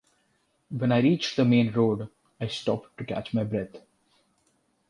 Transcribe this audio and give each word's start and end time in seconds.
When 0.75 0.91
I 0.91 0.97
reached 0.99 1.35
the 1.37 1.45
main 1.45 1.71
road, 1.73 2.09
I 2.39 2.47
stopped 2.47 2.97
to 2.97 3.05
catch 3.05 3.35
my 3.35 3.43
breath. 3.43 3.75